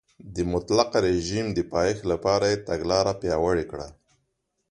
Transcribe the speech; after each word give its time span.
د 0.35 0.37
مطلقه 0.53 0.97
رژیم 1.09 1.47
د 1.53 1.59
پایښت 1.73 2.03
لپاره 2.11 2.45
یې 2.51 2.63
تګلاره 2.69 3.13
پیاوړې 3.21 3.65
کړه. 3.71 3.87